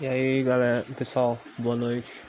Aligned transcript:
E 0.00 0.06
aí 0.06 0.44
galera, 0.44 0.86
pessoal, 0.96 1.42
boa 1.58 1.74
noite. 1.74 2.22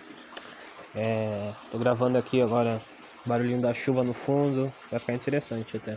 É, 0.96 1.54
tô 1.69 1.77
gravando 1.77 2.17
aqui 2.17 2.42
agora 2.42 2.82
barulhinho 3.24 3.61
da 3.61 3.75
chuva 3.75 4.03
no 4.03 4.11
fundo, 4.11 4.74
vai 4.90 5.00
ficar 5.00 5.14
interessante 5.14 5.77
até. 5.77 5.95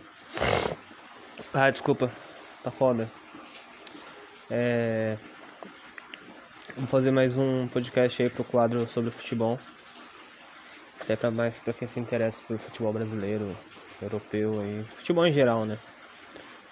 Ah, 1.55 1.71
desculpa, 1.71 2.13
tá 2.63 2.71
foda. 2.71 3.11
É, 4.51 5.17
vamos 6.75 6.91
fazer 6.91 7.11
mais 7.11 7.39
um 7.39 7.67
podcast 7.69 8.23
aí 8.23 8.29
pro 8.29 8.45
quadro 8.45 8.87
sobre 8.87 9.11
futebol. 9.11 9.59
Isso 11.01 11.11
é 11.11 11.17
pra 11.17 11.31
mais 11.31 11.59
pra 11.59 11.73
quem 11.73 11.89
se 11.89 11.99
interessa 11.99 12.43
por 12.47 12.59
futebol 12.59 12.93
brasileiro, 12.93 13.57
europeu 14.03 14.61
aí, 14.61 14.85
futebol 14.85 15.27
em 15.27 15.33
geral, 15.33 15.65
né? 15.65 15.79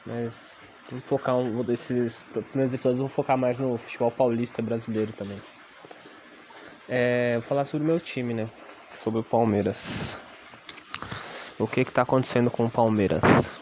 Mas 0.04 0.54
Vamos 0.90 1.06
focar 1.06 1.36
um 1.36 1.62
desses 1.62 2.22
primeiros 2.50 2.74
episódios, 2.74 2.98
vou 2.98 3.08
focar 3.08 3.38
mais 3.38 3.60
no 3.60 3.78
futebol 3.78 4.10
paulista 4.10 4.60
brasileiro 4.60 5.12
também. 5.12 5.40
É, 6.88 7.34
vou 7.34 7.42
falar 7.42 7.64
sobre 7.64 7.86
o 7.86 7.90
meu 7.90 8.00
time, 8.00 8.34
né? 8.34 8.48
Sobre 8.96 9.20
o 9.20 9.22
Palmeiras. 9.22 10.18
O 11.60 11.66
que 11.68 11.84
que 11.84 11.92
tá 11.92 12.02
acontecendo 12.02 12.50
com 12.50 12.64
o 12.64 12.70
Palmeiras? 12.70 13.60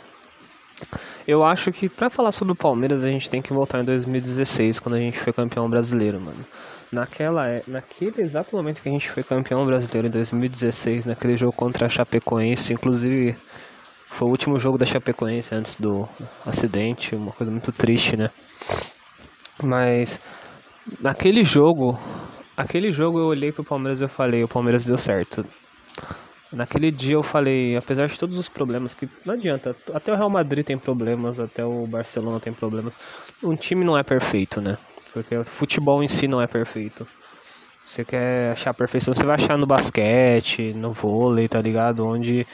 Eu 1.26 1.44
acho 1.44 1.70
que 1.70 1.86
para 1.90 2.08
falar 2.08 2.32
sobre 2.32 2.54
o 2.54 2.56
Palmeiras 2.56 3.04
a 3.04 3.10
gente 3.10 3.28
tem 3.28 3.42
que 3.42 3.52
voltar 3.52 3.80
em 3.80 3.84
2016, 3.84 4.78
quando 4.78 4.94
a 4.94 4.98
gente 4.98 5.18
foi 5.18 5.30
campeão 5.30 5.68
brasileiro, 5.68 6.18
mano. 6.18 6.46
Naquela, 6.90 7.46
é, 7.46 7.62
naquele 7.66 8.22
exato 8.22 8.56
momento 8.56 8.80
que 8.80 8.88
a 8.88 8.92
gente 8.92 9.10
foi 9.10 9.22
campeão 9.22 9.66
brasileiro 9.66 10.08
em 10.08 10.10
2016, 10.10 11.04
naquele 11.04 11.36
jogo 11.36 11.52
contra 11.52 11.84
a 11.84 11.88
Chapecoense, 11.90 12.72
inclusive 12.72 13.36
foi 14.18 14.26
o 14.26 14.30
último 14.32 14.58
jogo 14.58 14.76
da 14.76 14.84
Chapecoense 14.84 15.54
antes 15.54 15.76
do 15.76 16.08
acidente, 16.44 17.14
uma 17.14 17.30
coisa 17.30 17.52
muito 17.52 17.70
triste, 17.70 18.16
né? 18.16 18.32
Mas 19.62 20.18
naquele 21.00 21.44
jogo, 21.44 21.96
aquele 22.56 22.90
jogo 22.90 23.20
eu 23.20 23.26
olhei 23.26 23.52
pro 23.52 23.62
Palmeiras 23.62 24.00
e 24.00 24.04
eu 24.04 24.08
falei, 24.08 24.42
o 24.42 24.48
Palmeiras 24.48 24.84
deu 24.84 24.98
certo. 24.98 25.46
Naquele 26.52 26.90
dia 26.90 27.14
eu 27.14 27.22
falei, 27.22 27.76
apesar 27.76 28.08
de 28.08 28.18
todos 28.18 28.36
os 28.36 28.48
problemas, 28.48 28.92
que 28.92 29.08
não 29.24 29.34
adianta, 29.34 29.76
até 29.94 30.12
o 30.12 30.16
Real 30.16 30.30
Madrid 30.30 30.66
tem 30.66 30.76
problemas, 30.76 31.38
até 31.38 31.64
o 31.64 31.86
Barcelona 31.86 32.40
tem 32.40 32.52
problemas. 32.52 32.98
Um 33.40 33.54
time 33.54 33.84
não 33.84 33.96
é 33.96 34.02
perfeito, 34.02 34.60
né? 34.60 34.76
Porque 35.12 35.36
o 35.36 35.44
futebol 35.44 36.02
em 36.02 36.08
si 36.08 36.26
não 36.26 36.42
é 36.42 36.48
perfeito. 36.48 37.06
Você 37.86 38.04
quer 38.04 38.50
achar 38.50 38.70
a 38.70 38.74
perfeição, 38.74 39.14
você 39.14 39.24
vai 39.24 39.36
achar 39.36 39.56
no 39.56 39.64
basquete, 39.64 40.72
no 40.74 40.90
vôlei, 40.92 41.46
tá 41.46 41.62
ligado? 41.62 42.04
Onde 42.04 42.44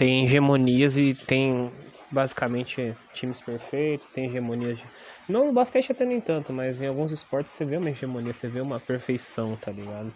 tem 0.00 0.24
hegemonias 0.24 0.96
e 0.96 1.12
tem 1.12 1.70
basicamente 2.10 2.96
times 3.12 3.38
perfeitos, 3.38 4.08
tem 4.08 4.24
hegemonias. 4.24 4.78
De... 4.78 4.84
Não 5.28 5.44
no 5.44 5.52
basquete 5.52 5.92
até 5.92 6.06
nem 6.06 6.18
tanto, 6.18 6.54
mas 6.54 6.80
em 6.80 6.86
alguns 6.86 7.12
esportes 7.12 7.52
você 7.52 7.66
vê 7.66 7.76
uma 7.76 7.90
hegemonia, 7.90 8.32
você 8.32 8.48
vê 8.48 8.62
uma 8.62 8.80
perfeição, 8.80 9.54
tá 9.56 9.70
ligado? 9.70 10.10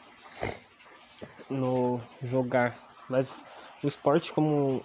No 1.51 2.01
jogar. 2.23 2.75
Mas 3.11 3.45
o 3.83 3.87
esporte 3.87 4.33
como 4.33 4.83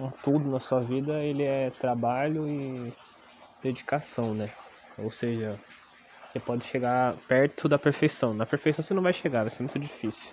um 0.00 0.10
tudo 0.10 0.50
na 0.50 0.58
sua 0.58 0.80
vida, 0.80 1.22
ele 1.22 1.44
é 1.44 1.70
trabalho 1.70 2.48
e 2.48 2.92
dedicação, 3.62 4.34
né? 4.34 4.50
Ou 4.98 5.12
seja, 5.12 5.60
você 6.32 6.40
pode 6.40 6.64
chegar 6.64 7.14
perto 7.28 7.68
da 7.68 7.78
perfeição. 7.78 8.34
Na 8.34 8.44
perfeição 8.44 8.82
você 8.82 8.94
não 8.94 9.02
vai 9.02 9.12
chegar, 9.12 9.42
vai 9.42 9.50
ser 9.50 9.62
muito 9.62 9.78
difícil. 9.78 10.32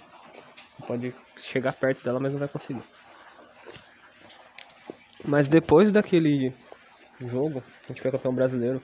Você 0.80 0.88
pode 0.88 1.16
chegar 1.38 1.74
perto 1.74 2.04
dela, 2.04 2.20
mas 2.20 2.32
não 2.34 2.40
vai 2.40 2.48
conseguir. 2.48 2.82
Mas 5.24 5.48
depois 5.48 5.92
daquele 5.92 6.54
jogo, 7.20 7.64
a 7.86 7.88
gente 7.88 8.02
foi 8.02 8.12
campeão 8.12 8.34
brasileiro. 8.34 8.82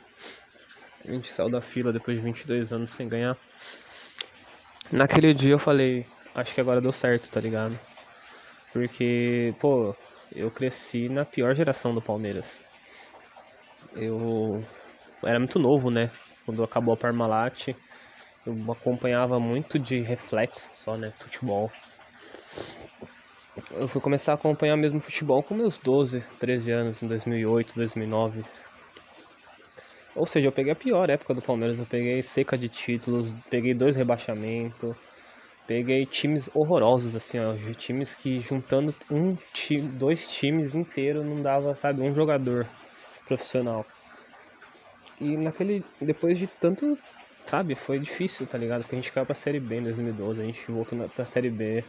A 1.08 1.12
gente 1.12 1.32
saiu 1.32 1.50
da 1.50 1.62
fila 1.62 1.92
depois 1.92 2.18
de 2.18 2.24
22 2.24 2.72
anos 2.72 2.92
sem 2.92 3.08
ganhar. 3.08 3.38
Naquele 4.92 5.34
dia 5.34 5.54
eu 5.54 5.60
falei, 5.60 6.06
acho 6.36 6.54
que 6.54 6.62
agora 6.62 6.82
deu 6.82 6.92
certo, 6.92 7.30
tá 7.30 7.40
ligado? 7.40 7.78
Porque, 8.72 9.54
pô, 9.60 9.96
eu 10.32 10.52
cresci 10.52 11.10
na 11.10 11.26
pior 11.26 11.56
geração 11.56 11.94
do 11.94 12.02
Palmeiras. 12.02 12.64
Eu 13.96 14.64
era 15.24 15.40
muito 15.40 15.58
novo, 15.58 15.90
né? 15.90 16.12
Quando 16.46 16.64
acabou 16.64 16.94
a 16.94 16.98
Parmalat, 16.98 17.70
eu 18.46 18.72
acompanhava 18.72 19.40
muito 19.40 19.80
de 19.80 20.02
reflexo 20.02 20.70
só, 20.72 20.96
né? 20.96 21.12
Futebol 21.18 21.72
eu 23.72 23.88
fui 23.88 24.02
começar 24.02 24.34
a 24.34 24.36
acompanhar 24.36 24.78
mesmo 24.78 25.00
futebol 25.00 25.42
com 25.42 25.56
meus 25.56 25.78
12, 25.78 26.24
13 26.40 26.72
anos, 26.72 27.02
em 27.02 27.08
2008, 27.08 27.74
2009. 27.76 28.46
Ou 30.16 30.26
seja, 30.26 30.48
eu 30.48 30.52
peguei 30.52 30.72
a 30.72 30.76
pior 30.76 31.10
época 31.10 31.34
do 31.34 31.42
Palmeiras. 31.42 31.80
Eu 31.80 31.86
peguei 31.86 32.22
seca 32.24 32.58
de 32.58 32.70
títulos, 32.70 33.34
peguei 33.50 33.74
dois 33.74 33.96
rebaixamentos, 33.96 34.96
peguei 35.68 36.06
times 36.06 36.50
horrorosos, 36.54 37.16
assim, 37.16 37.40
ó, 37.40 37.54
times 37.74 38.14
que 38.14 38.40
juntando 38.40 38.96
um 39.12 39.36
time, 39.54 39.88
dois 39.90 40.28
times 40.28 40.74
inteiros 40.74 41.26
não 41.26 41.42
dava, 41.42 41.76
sabe, 41.76 42.02
um 42.02 42.14
jogador 42.14 42.66
profissional. 43.28 43.86
E 45.20 45.36
naquele, 45.36 45.84
depois 46.00 46.38
de 46.38 46.48
tanto, 46.48 46.98
sabe, 47.46 47.76
foi 47.76 48.00
difícil, 48.00 48.48
tá 48.48 48.58
ligado? 48.58 48.82
Porque 48.82 48.96
a 48.96 49.00
gente 49.00 49.12
caiu 49.12 49.26
pra 49.26 49.36
Série 49.36 49.60
B 49.60 49.78
em 49.78 49.84
2012, 49.84 50.42
a 50.42 50.46
gente 50.46 50.72
voltou 50.72 51.10
pra 51.10 51.26
Série 51.26 51.50
B 51.50 51.84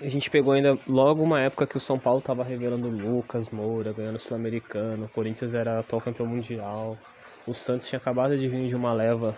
a 0.00 0.08
gente 0.08 0.30
pegou 0.30 0.52
ainda 0.52 0.78
logo 0.86 1.22
uma 1.22 1.40
época 1.40 1.66
que 1.66 1.76
o 1.76 1.80
São 1.80 1.98
Paulo 1.98 2.20
tava 2.20 2.42
revelando 2.42 2.88
Lucas 2.88 3.50
Moura, 3.50 3.92
ganhando 3.92 4.16
o 4.16 4.18
Sul-Americano, 4.18 5.06
o 5.06 5.08
Corinthians 5.08 5.54
era 5.54 5.80
atual 5.80 6.02
campeão 6.02 6.26
mundial, 6.26 6.98
o 7.46 7.54
Santos 7.54 7.88
tinha 7.88 7.98
acabado 7.98 8.36
de 8.36 8.48
vir 8.48 8.68
de 8.68 8.74
uma 8.74 8.92
leva 8.92 9.36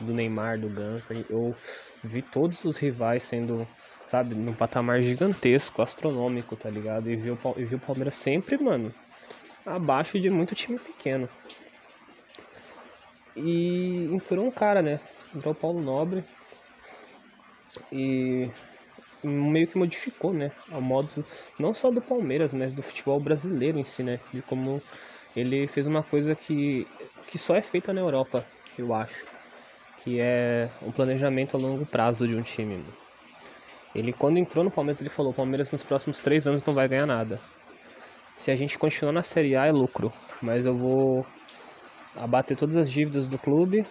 do 0.00 0.12
Neymar, 0.12 0.58
do 0.58 0.68
Ganso. 0.68 1.12
Eu 1.28 1.54
vi 2.02 2.22
todos 2.22 2.64
os 2.64 2.76
rivais 2.76 3.22
sendo, 3.22 3.66
sabe, 4.06 4.34
num 4.34 4.52
patamar 4.52 5.00
gigantesco, 5.00 5.82
astronômico, 5.82 6.56
tá 6.56 6.68
ligado? 6.68 7.10
E 7.10 7.16
vi 7.16 7.30
o, 7.30 7.38
e 7.56 7.64
vi 7.64 7.76
o 7.76 7.80
Palmeiras 7.80 8.14
sempre, 8.14 8.56
mano, 8.58 8.92
abaixo 9.64 10.18
de 10.18 10.30
muito 10.30 10.54
time 10.54 10.78
pequeno. 10.78 11.28
E 13.36 14.08
entrou 14.12 14.44
um 14.44 14.50
cara, 14.50 14.82
né? 14.82 15.00
Entrou 15.34 15.52
o 15.52 15.56
Paulo 15.56 15.80
Nobre. 15.80 16.24
E 17.92 18.50
meio 19.24 19.66
que 19.66 19.78
modificou, 19.78 20.32
né, 20.32 20.50
o 20.70 20.80
modo 20.80 21.24
não 21.58 21.74
só 21.74 21.90
do 21.90 22.00
Palmeiras, 22.00 22.52
mas 22.52 22.72
do 22.72 22.82
futebol 22.82 23.20
brasileiro 23.20 23.78
em 23.78 23.84
si, 23.84 24.02
né, 24.02 24.20
de 24.32 24.42
como 24.42 24.82
ele 25.34 25.66
fez 25.66 25.86
uma 25.86 26.02
coisa 26.02 26.34
que 26.34 26.86
que 27.26 27.38
só 27.38 27.54
é 27.54 27.62
feita 27.62 27.92
na 27.92 28.00
Europa, 28.00 28.44
eu 28.78 28.94
acho, 28.94 29.26
que 29.98 30.20
é 30.20 30.70
um 30.82 30.90
planejamento 30.90 31.56
a 31.56 31.60
longo 31.60 31.84
prazo 31.84 32.26
de 32.26 32.34
um 32.34 32.42
time. 32.42 32.82
Ele 33.94 34.12
quando 34.12 34.38
entrou 34.38 34.64
no 34.64 34.70
Palmeiras 34.70 35.00
ele 35.00 35.10
falou, 35.10 35.32
Palmeiras 35.32 35.70
nos 35.70 35.82
próximos 35.82 36.20
três 36.20 36.46
anos 36.46 36.64
não 36.64 36.74
vai 36.74 36.88
ganhar 36.88 37.06
nada. 37.06 37.40
Se 38.36 38.50
a 38.50 38.56
gente 38.56 38.78
continuar 38.78 39.12
na 39.12 39.22
Série 39.22 39.56
A 39.56 39.66
é 39.66 39.72
lucro, 39.72 40.12
mas 40.40 40.64
eu 40.64 40.74
vou 40.76 41.26
abater 42.16 42.56
todas 42.56 42.76
as 42.76 42.90
dívidas 42.90 43.26
do 43.26 43.38
clube, 43.38 43.84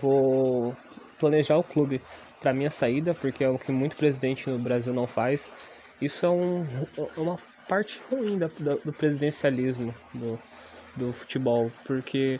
vou 0.00 0.74
planejar 1.18 1.56
o 1.56 1.64
clube 1.64 2.00
para 2.44 2.52
minha 2.52 2.68
saída, 2.68 3.14
porque 3.14 3.42
é 3.42 3.48
o 3.48 3.58
que 3.58 3.72
muito 3.72 3.96
presidente 3.96 4.50
no 4.50 4.58
Brasil 4.58 4.92
não 4.92 5.06
faz. 5.06 5.50
Isso 5.98 6.26
é 6.26 6.28
um, 6.28 6.62
é 7.16 7.18
uma 7.18 7.38
parte 7.66 8.02
ruim 8.10 8.36
da, 8.36 8.48
do 8.84 8.92
presidencialismo 8.92 9.94
do, 10.12 10.38
do 10.94 11.10
futebol, 11.14 11.72
porque 11.86 12.38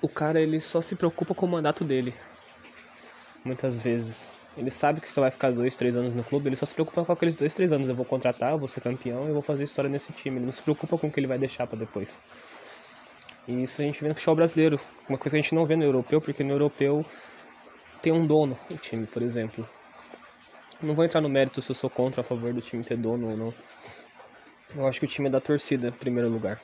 o 0.00 0.08
cara 0.08 0.40
ele 0.40 0.60
só 0.60 0.80
se 0.80 0.94
preocupa 0.94 1.34
com 1.34 1.46
o 1.46 1.50
mandato 1.50 1.84
dele, 1.84 2.14
muitas 3.44 3.80
vezes. 3.80 4.38
Ele 4.56 4.70
sabe 4.70 5.00
que 5.00 5.10
só 5.10 5.22
vai 5.22 5.32
ficar 5.32 5.50
dois, 5.50 5.76
três 5.76 5.96
anos 5.96 6.14
no 6.14 6.22
clube, 6.22 6.48
ele 6.48 6.54
só 6.54 6.64
se 6.64 6.72
preocupa 6.72 7.04
com 7.04 7.12
aqueles 7.12 7.34
dois, 7.34 7.52
três 7.52 7.72
anos. 7.72 7.88
Eu 7.88 7.96
vou 7.96 8.06
contratar, 8.06 8.52
eu 8.52 8.58
vou 8.58 8.68
ser 8.68 8.80
campeão, 8.80 9.26
eu 9.26 9.32
vou 9.32 9.42
fazer 9.42 9.64
história 9.64 9.90
nesse 9.90 10.12
time. 10.12 10.36
Ele 10.36 10.46
não 10.46 10.52
se 10.52 10.62
preocupa 10.62 10.96
com 10.96 11.08
o 11.08 11.10
que 11.10 11.18
ele 11.18 11.26
vai 11.26 11.38
deixar 11.38 11.66
para 11.66 11.80
depois. 11.80 12.20
E 13.48 13.64
isso 13.64 13.82
a 13.82 13.84
gente 13.84 14.00
vê 14.00 14.08
no 14.08 14.14
futebol 14.14 14.36
brasileiro, 14.36 14.80
uma 15.08 15.18
coisa 15.18 15.30
que 15.30 15.40
a 15.40 15.42
gente 15.42 15.54
não 15.56 15.66
vê 15.66 15.74
no 15.74 15.84
europeu, 15.84 16.20
porque 16.20 16.44
no 16.44 16.52
europeu 16.52 17.04
tem 18.02 18.12
um 18.12 18.26
dono, 18.26 18.58
o 18.70 18.76
time, 18.76 19.06
por 19.06 19.22
exemplo. 19.22 19.68
Não 20.82 20.94
vou 20.94 21.04
entrar 21.04 21.20
no 21.20 21.28
mérito 21.28 21.62
se 21.62 21.70
eu 21.70 21.74
sou 21.74 21.88
contra 21.88 22.20
a 22.20 22.24
favor 22.24 22.52
do 22.52 22.60
time 22.60 22.84
ter 22.84 22.96
dono 22.96 23.30
ou 23.30 23.36
não. 23.36 23.54
Eu 24.74 24.86
acho 24.86 25.00
que 25.00 25.06
o 25.06 25.08
time 25.08 25.28
é 25.28 25.30
da 25.30 25.40
torcida, 25.40 25.88
em 25.88 25.92
primeiro 25.92 26.28
lugar. 26.28 26.60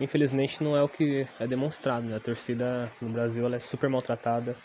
Infelizmente 0.00 0.62
não 0.62 0.76
é 0.76 0.82
o 0.82 0.88
que 0.88 1.26
é 1.38 1.46
demonstrado. 1.46 2.06
Né? 2.06 2.16
A 2.16 2.20
torcida 2.20 2.90
no 3.00 3.10
Brasil 3.10 3.44
ela 3.46 3.56
é 3.56 3.60
super 3.60 3.88
maltratada, 3.88 4.56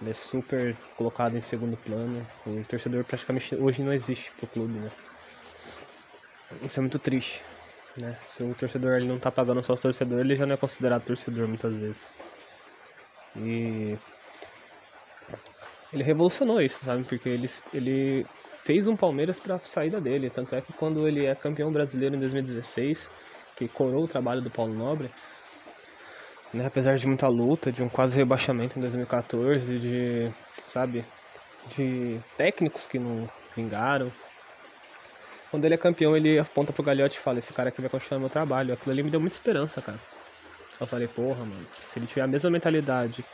ela 0.00 0.10
é 0.10 0.14
super 0.14 0.76
colocada 0.96 1.36
em 1.36 1.40
segundo 1.40 1.76
plano. 1.76 2.26
O 2.46 2.64
torcedor 2.64 3.04
praticamente 3.04 3.54
hoje 3.54 3.82
não 3.82 3.92
existe 3.92 4.32
pro 4.32 4.46
clube, 4.46 4.78
né? 4.78 4.90
Isso 6.62 6.80
é 6.80 6.82
muito 6.82 6.98
triste, 6.98 7.42
né? 8.00 8.16
Se 8.28 8.42
o 8.42 8.54
torcedor 8.54 8.96
ele 8.96 9.06
não 9.06 9.18
tá 9.18 9.30
pagando 9.30 9.62
só 9.62 9.74
os 9.74 9.80
torcedores, 9.80 10.24
ele 10.24 10.36
já 10.36 10.46
não 10.46 10.54
é 10.54 10.56
considerado 10.56 11.04
torcedor 11.04 11.46
muitas 11.46 11.78
vezes. 11.78 12.06
E 13.36 13.98
ele 15.92 16.02
revolucionou 16.02 16.60
isso, 16.60 16.84
sabe? 16.84 17.04
Porque 17.04 17.28
ele, 17.28 17.50
ele 17.72 18.26
fez 18.62 18.86
um 18.86 18.96
Palmeiras 18.96 19.40
para 19.40 19.58
saída 19.60 20.00
dele. 20.00 20.30
Tanto 20.30 20.54
é 20.54 20.60
que 20.60 20.72
quando 20.72 21.06
ele 21.08 21.26
é 21.26 21.34
campeão 21.34 21.72
brasileiro 21.72 22.16
em 22.16 22.18
2016, 22.18 23.10
que 23.56 23.68
coroou 23.68 24.04
o 24.04 24.08
trabalho 24.08 24.42
do 24.42 24.50
Paulo 24.50 24.74
Nobre, 24.74 25.10
né? 26.52 26.66
Apesar 26.66 26.96
de 26.96 27.06
muita 27.06 27.28
luta, 27.28 27.70
de 27.70 27.82
um 27.82 27.88
quase 27.88 28.16
rebaixamento 28.16 28.78
em 28.78 28.82
2014, 28.82 29.78
de, 29.78 30.30
sabe, 30.64 31.04
de 31.74 32.18
técnicos 32.36 32.86
que 32.86 32.98
não 32.98 33.28
vingaram. 33.54 34.10
Quando 35.50 35.64
ele 35.64 35.74
é 35.74 35.78
campeão, 35.78 36.16
ele 36.16 36.38
aponta 36.38 36.72
pro 36.72 36.82
Galhote 36.82 37.16
e 37.16 37.20
fala: 37.20 37.38
Esse 37.38 37.52
cara 37.52 37.68
aqui 37.68 37.80
vai 37.80 37.90
continuar 37.90 38.20
meu 38.20 38.30
trabalho. 38.30 38.74
Aquilo 38.74 38.92
ali 38.92 39.02
me 39.02 39.10
deu 39.10 39.20
muita 39.20 39.36
esperança, 39.36 39.80
cara. 39.82 39.98
Eu 40.80 40.86
falei: 40.86 41.08
Porra, 41.08 41.40
mano, 41.40 41.66
se 41.84 41.98
ele 41.98 42.06
tiver 42.06 42.22
a 42.22 42.26
mesma 42.26 42.50
mentalidade, 42.50 43.24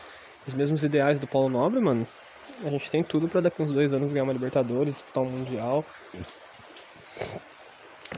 os 0.47 0.55
mesmos 0.55 0.83
ideais 0.85 1.21
do 1.21 1.27
Paulo 1.27 1.49
Nobre, 1.49 1.81
mano, 1.81 2.07
a 2.63 2.71
gente 2.71 2.91
tem 2.91 3.03
tudo 3.03 3.29
para 3.29 3.41
daqui 3.41 3.63
uns 3.63 3.73
dois 3.73 3.93
anos 3.93 4.13
ganhar 4.13 4.25
uma 4.25 4.33
Libertadores, 4.33 4.93
disputar 4.93 5.23
um 5.23 5.31
Mundial. 5.31 5.85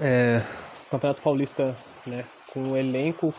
É, 0.01 0.43
Campeonato 0.91 1.23
Paulista, 1.23 1.75
né, 2.07 2.25
com 2.53 2.73
o 2.73 2.77
elenco 2.77 3.35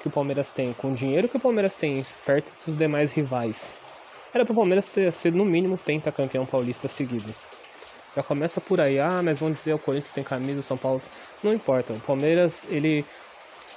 que 0.00 0.08
o 0.08 0.10
Palmeiras 0.10 0.50
tem, 0.50 0.72
com 0.72 0.92
o 0.92 0.94
dinheiro 0.94 1.28
que 1.28 1.36
o 1.36 1.40
Palmeiras 1.40 1.74
tem, 1.74 2.04
perto 2.24 2.52
dos 2.66 2.76
demais 2.76 3.12
rivais. 3.12 3.78
Era 4.32 4.44
pro 4.44 4.54
Palmeiras 4.54 4.86
ter 4.86 5.12
sido 5.12 5.36
no 5.36 5.44
mínimo 5.44 5.76
pentacampeão 5.76 6.46
paulista 6.46 6.88
seguido. 6.88 7.34
Já 8.14 8.22
começa 8.22 8.60
por 8.60 8.80
aí, 8.80 8.98
ah, 8.98 9.20
mas 9.22 9.38
vão 9.38 9.52
dizer 9.52 9.74
o 9.74 9.78
Corinthians 9.78 10.12
tem 10.12 10.24
camisa, 10.24 10.60
o 10.60 10.62
São 10.62 10.76
Paulo. 10.76 11.02
Não 11.42 11.52
importa, 11.52 11.92
o 11.92 12.00
Palmeiras, 12.00 12.64
ele. 12.68 13.04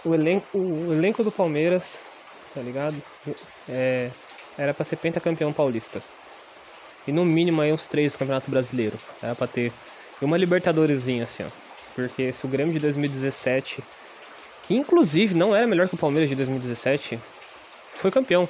O 0.04 0.14
elenco, 0.14 0.58
o 0.58 0.92
elenco 0.92 1.24
do 1.24 1.32
Palmeiras, 1.32 2.06
tá 2.54 2.62
ligado? 2.62 2.96
É, 3.70 4.10
era 4.58 4.74
pra 4.74 4.84
ser 4.84 4.98
pentacampeão 4.98 5.54
paulista. 5.54 6.02
E 7.08 7.12
no 7.12 7.26
mínimo 7.26 7.62
aí 7.62 7.72
uns 7.72 7.88
três 7.88 8.16
campeonato 8.16 8.50
brasileiro. 8.50 8.98
Era 9.22 9.36
pra 9.36 9.48
ter 9.48 9.72
uma 10.22 10.38
Libertadoresinha 10.38 11.24
assim, 11.24 11.44
ó. 11.44 11.48
Porque 11.96 12.32
se 12.32 12.46
o 12.46 12.50
Grêmio 12.50 12.74
de 12.74 12.80
2017, 12.80 13.84
que 14.68 14.76
inclusive 14.76 15.36
não 15.36 15.56
era 15.56 15.68
melhor 15.68 15.88
que 15.88 15.96
o 15.96 15.98
Palmeiras 15.98 16.30
de 16.30 16.36
2017, 16.36 17.20
foi 17.94 18.10
campeão. 18.10 18.48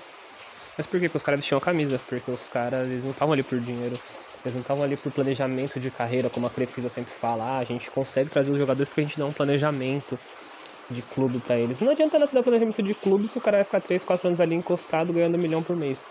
Mas 0.77 0.87
por 0.87 0.99
quê? 0.99 1.07
Porque 1.07 1.17
os 1.17 1.23
caras 1.23 1.39
vestiam 1.39 1.57
a 1.57 1.61
camisa. 1.61 1.99
Porque 2.07 2.31
os 2.31 2.47
caras 2.47 2.87
eles 2.87 3.03
não 3.03 3.11
estavam 3.11 3.33
ali 3.33 3.43
por 3.43 3.59
dinheiro. 3.59 3.99
Eles 4.43 4.55
não 4.55 4.61
estavam 4.61 4.83
ali 4.83 4.97
por 4.97 5.11
planejamento 5.11 5.79
de 5.79 5.89
carreira, 5.89 6.29
como 6.29 6.47
a 6.47 6.49
Crefisa 6.49 6.89
sempre 6.89 7.13
fala. 7.13 7.43
Ah, 7.43 7.57
a 7.59 7.63
gente 7.63 7.89
consegue 7.89 8.29
trazer 8.29 8.51
os 8.51 8.57
jogadores 8.57 8.89
porque 8.89 9.01
a 9.01 9.03
gente 9.03 9.17
dá 9.17 9.25
um 9.25 9.31
planejamento 9.31 10.19
de 10.89 11.01
clube 11.01 11.39
para 11.39 11.55
eles. 11.55 11.79
Não 11.79 11.91
adianta 11.91 12.19
nada 12.19 12.31
dar 12.31 12.43
planejamento 12.43 12.83
de 12.83 12.93
clube 12.93 13.27
se 13.27 13.37
o 13.37 13.41
cara 13.41 13.57
vai 13.57 13.63
ficar 13.63 13.81
3, 13.81 14.03
4 14.03 14.27
anos 14.27 14.41
ali 14.41 14.55
encostado 14.55 15.13
ganhando 15.13 15.35
um 15.37 15.41
milhão 15.41 15.63
por 15.63 15.75
mês. 15.75 16.03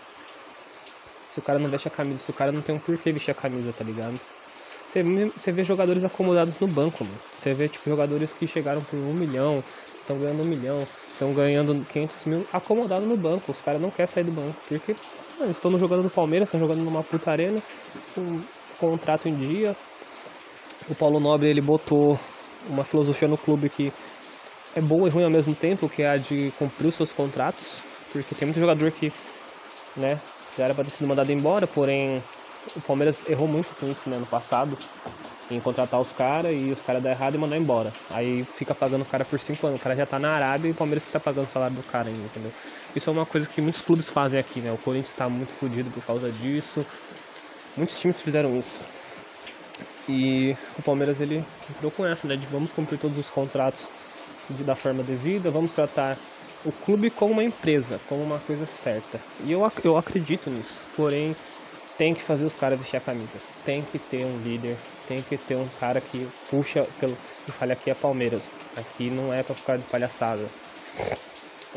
Se 1.33 1.39
o 1.39 1.41
cara 1.41 1.59
não 1.59 1.69
veste 1.69 1.87
a 1.87 1.91
camisa, 1.91 2.21
se 2.21 2.29
o 2.29 2.33
cara 2.33 2.51
não 2.51 2.61
tem 2.61 2.75
um 2.75 2.79
porquê 2.79 3.11
vestir 3.11 3.31
a 3.31 3.35
camisa, 3.35 3.73
tá 3.73 3.83
ligado? 3.83 4.19
Você, 5.35 5.51
vê 5.51 5.63
jogadores 5.63 6.03
acomodados 6.03 6.59
no 6.59 6.67
banco, 6.67 7.03
mano. 7.03 7.17
Você 7.35 7.51
vê, 7.51 7.67
tipo, 7.67 7.89
jogadores 7.89 8.31
que 8.31 8.45
chegaram 8.45 8.81
por 8.83 8.95
um 8.95 9.13
milhão, 9.13 9.63
estão 9.99 10.15
ganhando 10.19 10.43
um 10.43 10.45
milhão, 10.45 10.77
estão 11.11 11.33
ganhando 11.33 11.83
500 11.85 12.25
mil, 12.25 12.47
acomodado 12.53 13.03
no 13.07 13.17
banco. 13.17 13.51
Os 13.51 13.59
caras 13.59 13.81
não 13.81 13.89
querem 13.89 14.11
sair 14.11 14.23
do 14.23 14.31
banco, 14.31 14.55
porque 14.69 14.95
eles 15.39 15.57
estão 15.57 15.77
jogando 15.79 16.03
no 16.03 16.11
Palmeiras, 16.11 16.47
estão 16.47 16.59
jogando 16.59 16.83
numa 16.83 17.03
puta 17.03 17.31
arena, 17.31 17.59
com 18.13 18.41
contrato 18.79 19.27
em 19.27 19.35
dia. 19.35 19.75
O 20.87 20.93
Paulo 20.93 21.19
Nobre 21.19 21.49
ele 21.49 21.61
botou 21.61 22.19
uma 22.69 22.83
filosofia 22.83 23.27
no 23.27 23.37
clube 23.37 23.69
que 23.69 23.91
é 24.75 24.81
boa 24.81 25.07
e 25.07 25.11
ruim 25.11 25.23
ao 25.23 25.29
mesmo 25.31 25.55
tempo, 25.55 25.89
que 25.89 26.03
é 26.03 26.09
a 26.09 26.17
de 26.17 26.53
cumprir 26.59 26.87
os 26.87 26.95
seus 26.95 27.11
contratos, 27.11 27.81
porque 28.11 28.35
tem 28.35 28.47
muito 28.47 28.59
jogador 28.59 28.91
que, 28.91 29.11
né, 29.97 30.19
já 30.57 30.65
era 30.65 30.73
para 30.73 30.83
ter 30.83 30.91
sido 30.91 31.07
mandado 31.07 31.31
embora, 31.31 31.67
porém 31.67 32.21
o 32.75 32.81
Palmeiras 32.81 33.27
errou 33.29 33.47
muito 33.47 33.75
com 33.75 33.89
isso, 33.89 34.09
né, 34.09 34.17
no 34.17 34.25
passado, 34.25 34.77
em 35.51 35.59
contratar 35.59 35.99
os 35.99 36.13
caras 36.13 36.55
e 36.55 36.71
os 36.71 36.81
caras 36.81 37.03
dar 37.03 37.11
errado 37.11 37.35
e 37.35 37.37
mandar 37.37 37.57
embora. 37.57 37.91
Aí 38.09 38.43
fica 38.55 38.73
pagando 38.73 39.01
o 39.01 39.05
cara 39.05 39.25
por 39.25 39.39
5 39.39 39.67
anos. 39.67 39.79
O 39.79 39.83
cara 39.83 39.95
já 39.95 40.05
tá 40.05 40.17
na 40.17 40.31
Arábia 40.31 40.69
e 40.69 40.71
o 40.71 40.73
Palmeiras 40.73 41.05
que 41.05 41.11
tá 41.11 41.19
pagando 41.19 41.45
o 41.45 41.49
salário 41.49 41.75
do 41.75 41.83
cara 41.83 42.07
ainda, 42.07 42.23
entendeu? 42.23 42.51
Isso 42.95 43.09
é 43.09 43.13
uma 43.13 43.25
coisa 43.25 43.47
que 43.47 43.61
muitos 43.61 43.81
clubes 43.81 44.09
fazem 44.09 44.39
aqui, 44.39 44.61
né? 44.61 44.71
O 44.71 44.77
Corinthians 44.77 45.13
tá 45.13 45.27
muito 45.27 45.51
fodido 45.51 45.89
por 45.91 46.03
causa 46.03 46.31
disso. 46.31 46.85
Muitos 47.75 47.99
times 47.99 48.19
fizeram 48.19 48.57
isso. 48.57 48.79
E 50.07 50.55
o 50.77 50.81
Palmeiras 50.81 51.19
ele 51.19 51.43
entrou 51.69 51.91
com 51.91 52.05
essa, 52.05 52.27
né? 52.27 52.35
De 52.35 52.47
vamos 52.47 52.71
cumprir 52.71 52.97
todos 52.97 53.17
os 53.17 53.29
contratos 53.29 53.87
da 54.49 54.75
forma 54.75 55.03
devida, 55.03 55.49
vamos 55.49 55.71
tratar 55.71 56.17
o 56.65 56.71
clube 56.71 57.09
como 57.09 57.33
uma 57.33 57.43
empresa, 57.43 57.99
como 58.07 58.23
uma 58.23 58.39
coisa 58.39 58.65
certa. 58.65 59.19
E 59.43 59.51
eu, 59.51 59.69
eu 59.83 59.97
acredito 59.97 60.49
nisso. 60.49 60.83
Porém, 60.95 61.35
tem 61.97 62.13
que 62.13 62.21
fazer 62.21 62.45
os 62.45 62.55
caras 62.55 62.79
vestir 62.79 62.97
a 62.97 63.01
camisa. 63.01 63.37
Tem 63.65 63.81
que 63.81 63.99
ter 63.99 64.25
um 64.25 64.37
líder, 64.39 64.77
tem 65.07 65.21
que 65.21 65.37
ter 65.37 65.55
um 65.55 65.67
cara 65.79 66.01
que 66.01 66.27
puxa 66.49 66.87
pelo. 66.99 67.17
e 67.47 67.51
fala 67.51 67.73
aqui 67.73 67.89
é 67.89 67.93
Palmeiras. 67.93 68.49
Aqui 68.77 69.09
não 69.09 69.33
é 69.33 69.43
pra 69.43 69.55
ficar 69.55 69.77
de 69.77 69.83
palhaçada. 69.83 70.45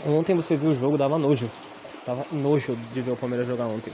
Ontem 0.06 0.34
você 0.34 0.56
viu 0.56 0.70
o 0.70 0.78
jogo, 0.78 0.96
dava 0.96 1.18
nojo. 1.18 1.50
Dava 2.06 2.24
nojo 2.30 2.76
de 2.92 3.00
ver 3.00 3.12
o 3.12 3.16
Palmeiras 3.16 3.46
jogar 3.46 3.66
ontem. 3.66 3.92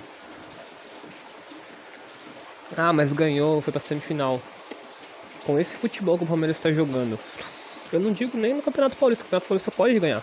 Ah, 2.76 2.92
mas 2.92 3.12
ganhou, 3.12 3.60
foi 3.60 3.72
pra 3.72 3.80
semifinal. 3.80 4.40
Com 5.44 5.58
esse 5.58 5.74
futebol 5.74 6.16
que 6.16 6.24
o 6.24 6.26
Palmeiras 6.26 6.56
está 6.56 6.70
jogando. 6.72 7.18
Eu 7.92 8.00
não 8.00 8.12
digo 8.12 8.38
nem 8.38 8.54
no 8.54 8.62
Campeonato 8.62 8.96
Paulista, 8.96 9.22
o 9.22 9.26
Campeonato 9.26 9.48
Paulista 9.48 9.70
pode 9.70 9.98
ganhar. 9.98 10.22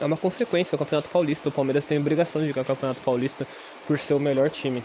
É 0.00 0.04
uma 0.04 0.16
consequência, 0.16 0.74
o 0.74 0.78
Campeonato 0.78 1.10
Paulista. 1.10 1.50
O 1.50 1.52
Palmeiras 1.52 1.84
tem 1.84 1.98
obrigação 1.98 2.40
de 2.40 2.52
ganhar 2.52 2.62
o 2.62 2.66
Campeonato 2.66 3.00
Paulista 3.02 3.46
por 3.86 3.98
ser 3.98 4.14
o 4.14 4.20
melhor 4.20 4.48
time. 4.48 4.82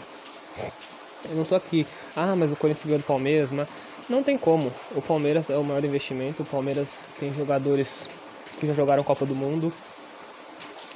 Eu 1.28 1.36
não 1.36 1.44
tô 1.44 1.54
aqui, 1.54 1.86
ah, 2.14 2.36
mas 2.36 2.52
o 2.52 2.56
Corinthians 2.56 2.84
ganhou 2.84 3.00
do 3.00 3.06
Palmeiras, 3.06 3.50
mas 3.50 3.66
não 4.08 4.22
tem 4.22 4.36
como. 4.36 4.70
O 4.94 5.00
Palmeiras 5.00 5.48
é 5.48 5.56
o 5.56 5.64
maior 5.64 5.84
investimento, 5.84 6.42
o 6.42 6.46
Palmeiras 6.46 7.08
tem 7.18 7.32
jogadores 7.32 8.08
que 8.60 8.66
já 8.66 8.74
jogaram 8.74 9.02
Copa 9.02 9.24
do 9.24 9.34
Mundo. 9.34 9.72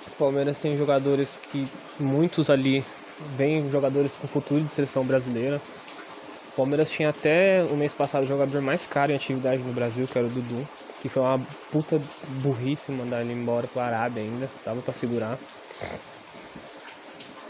O 0.07 0.17
Palmeiras 0.17 0.59
tem 0.59 0.77
jogadores 0.77 1.39
que 1.51 1.67
muitos 1.99 2.51
ali 2.51 2.85
vêm 3.19 3.71
jogadores 3.71 4.17
com 4.17 4.29
futuro 4.29 4.63
de 4.63 4.71
seleção 4.71 5.05
brasileira. 5.05 5.61
O 6.53 6.57
Palmeiras 6.57 6.91
tinha 6.91 7.09
até 7.09 7.65
o 7.65 7.77
mês 7.77 7.95
passado 7.95 8.25
o 8.25 8.27
jogador 8.27 8.61
mais 8.61 8.87
caro 8.87 9.13
em 9.13 9.17
atividade 9.17 9.63
no 9.63 9.73
Brasil, 9.73 10.07
que 10.07 10.19
era 10.19 10.27
o 10.27 10.31
Dudu, 10.31 10.69
que 11.01 11.09
foi 11.09 11.23
uma 11.23 11.39
puta 11.71 12.01
burrice 12.43 12.93
mandar 12.93 13.23
ele 13.23 13.33
embora 13.33 13.67
pro 13.67 13.81
Arábia 13.81 14.23
ainda, 14.23 14.51
dava 14.65 14.81
para 14.83 14.93
segurar. 14.93 15.39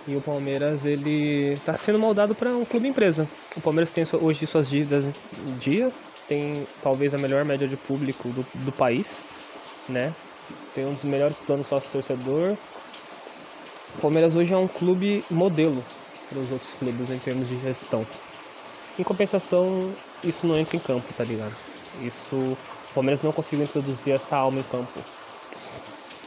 E 0.07 0.17
o 0.17 0.21
Palmeiras 0.21 0.87
ele 0.87 1.53
está 1.53 1.77
sendo 1.77 1.99
moldado 1.99 2.35
para 2.35 2.51
um 2.57 2.65
clube 2.65 2.89
empresa. 2.89 3.29
O 3.57 3.61
Palmeiras 3.61 3.91
tem 3.91 4.05
hoje 4.21 4.47
suas 4.47 4.69
dívidas 4.69 5.07
em 5.07 5.57
dia, 5.59 5.89
tem 6.27 6.67
talvez 6.83 7.13
a 7.13 7.19
melhor 7.19 7.45
média 7.45 7.69
de 7.69 7.77
público 7.77 8.29
do, 8.29 8.45
do 8.65 8.73
país, 8.73 9.25
né? 9.89 10.15
Tem 10.75 10.87
um 10.87 10.95
dos 10.95 11.05
melhores 11.05 11.39
planos 11.41 11.67
sócio-torcedor. 11.67 12.57
O 13.97 14.01
Palmeiras 14.01 14.35
hoje 14.37 14.55
é 14.55 14.57
um 14.57 14.69
clube 14.69 15.25
modelo 15.31 15.85
para 16.29 16.39
os 16.39 16.51
outros 16.51 16.73
clubes 16.75 17.11
em 17.11 17.19
termos 17.19 17.49
de 17.49 17.59
gestão. 17.59 18.07
Em 18.99 19.03
compensação, 19.03 19.93
isso 20.23 20.47
não 20.47 20.57
entra 20.57 20.77
em 20.77 20.81
campo, 20.81 21.13
tá 21.15 21.25
ligado? 21.25 21.55
Isso, 22.01 22.57
o 22.91 22.95
Palmeiras 22.95 23.23
não 23.23 23.33
conseguiu 23.33 23.65
introduzir 23.65 24.15
essa 24.15 24.37
alma 24.37 24.61
em 24.61 24.65
campo. 24.65 25.01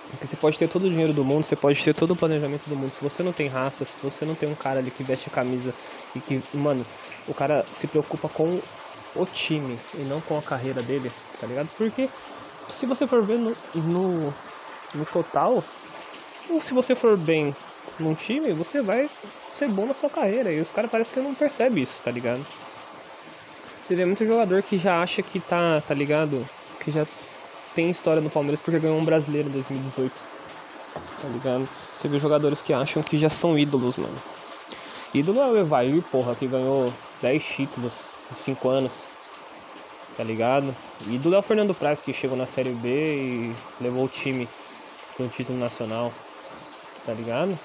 Porque 0.09 0.27
você 0.27 0.35
pode 0.35 0.57
ter 0.59 0.69
todo 0.69 0.85
o 0.85 0.89
dinheiro 0.89 1.11
do 1.11 1.25
mundo, 1.25 1.43
você 1.43 1.55
pode 1.55 1.83
ter 1.83 1.93
todo 1.93 2.11
o 2.11 2.15
planejamento 2.15 2.69
do 2.69 2.75
mundo. 2.75 2.91
Se 2.91 3.03
você 3.03 3.23
não 3.23 3.33
tem 3.33 3.47
raça, 3.47 3.83
se 3.83 3.97
você 4.01 4.23
não 4.25 4.35
tem 4.35 4.47
um 4.47 4.55
cara 4.55 4.79
ali 4.79 4.91
que 4.91 5.03
veste 5.03 5.27
a 5.27 5.31
camisa 5.31 5.73
e 6.15 6.19
que, 6.19 6.41
mano, 6.53 6.85
o 7.27 7.33
cara 7.33 7.65
se 7.71 7.87
preocupa 7.87 8.29
com 8.29 8.61
o 9.15 9.25
time 9.25 9.77
e 9.95 10.03
não 10.03 10.21
com 10.21 10.37
a 10.37 10.41
carreira 10.41 10.81
dele, 10.81 11.11
tá 11.41 11.47
ligado? 11.47 11.69
Porque 11.77 12.07
se 12.69 12.85
você 12.85 13.07
for 13.07 13.25
ver 13.25 13.39
no, 13.39 13.53
no, 13.73 14.33
no 14.93 15.05
total, 15.11 15.63
se 16.61 16.73
você 16.73 16.95
for 16.95 17.17
bem 17.17 17.55
num 17.99 18.13
time, 18.13 18.53
você 18.53 18.81
vai 18.81 19.09
ser 19.51 19.67
bom 19.67 19.85
na 19.85 19.93
sua 19.93 20.09
carreira. 20.09 20.51
E 20.51 20.59
os 20.59 20.69
caras 20.69 20.91
parecem 20.91 21.13
que 21.13 21.19
não 21.19 21.33
percebem 21.33 21.83
isso, 21.83 22.01
tá 22.01 22.11
ligado? 22.11 22.45
Você 23.85 23.95
vê 23.95 24.05
muito 24.05 24.25
jogador 24.25 24.63
que 24.63 24.77
já 24.77 25.01
acha 25.01 25.21
que 25.21 25.39
tá, 25.39 25.81
tá 25.81 25.93
ligado? 25.93 26.47
Que 26.79 26.89
já 26.89 27.05
tem 27.75 27.89
história 27.89 28.21
no 28.21 28.29
Palmeiras 28.29 28.61
porque 28.61 28.79
ganhou 28.79 28.97
um 28.97 29.03
brasileiro 29.03 29.49
em 29.49 29.51
2018. 29.51 30.13
Tá 31.21 31.27
ligado? 31.27 31.67
Você 31.97 32.07
vê 32.07 32.17
jogadores 32.19 32.61
que 32.61 32.73
acham 32.73 33.03
que 33.03 33.17
já 33.17 33.29
são 33.29 33.57
ídolos, 33.57 33.97
mano. 33.97 34.17
Ídolo 35.13 35.41
é 35.41 35.47
o 35.47 35.57
Evair, 35.57 36.01
porra, 36.03 36.33
que 36.33 36.47
ganhou 36.47 36.93
10 37.21 37.43
títulos 37.43 37.93
em 38.31 38.35
5 38.35 38.69
anos. 38.69 38.91
Tá 40.15 40.23
ligado? 40.23 40.73
Ídolo 41.07 41.35
é 41.35 41.39
o 41.39 41.43
Fernando 41.43 41.73
Praz, 41.73 41.99
que 41.99 42.13
chegou 42.13 42.37
na 42.37 42.45
Série 42.45 42.71
B 42.71 42.89
e 42.89 43.55
levou 43.81 44.05
o 44.05 44.09
time 44.09 44.47
um 45.19 45.27
título 45.27 45.59
nacional. 45.59 46.11
Tá 47.05 47.13
ligado? 47.13 47.57